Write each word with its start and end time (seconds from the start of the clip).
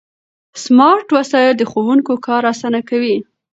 سمارټ 0.63 1.07
وسایل 1.17 1.53
د 1.57 1.63
ښوونکو 1.71 2.13
کار 2.27 2.43
اسانه 2.53 2.81
کوي. 2.89 3.15